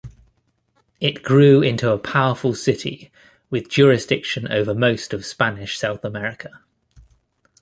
It 0.99 1.21
grew 1.21 1.61
into 1.61 1.91
a 1.91 1.99
powerful 1.99 2.55
city, 2.55 3.11
with 3.51 3.69
jurisdiction 3.69 4.51
over 4.51 4.73
most 4.73 5.13
of 5.13 5.27
Spanish 5.27 5.77
South 5.77 6.03
America. 6.03 6.49